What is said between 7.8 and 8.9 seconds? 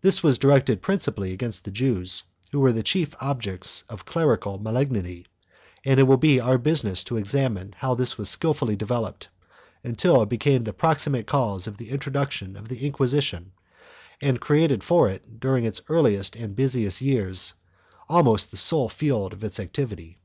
this was skilfully